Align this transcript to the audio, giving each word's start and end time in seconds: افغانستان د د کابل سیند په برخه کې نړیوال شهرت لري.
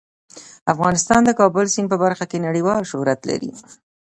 افغانستان 0.73 1.21
د 1.23 1.25
د 1.27 1.37
کابل 1.39 1.65
سیند 1.73 1.87
په 1.91 1.97
برخه 2.03 2.25
کې 2.29 2.43
نړیوال 2.47 2.81
شهرت 2.91 3.19
لري. 3.29 3.51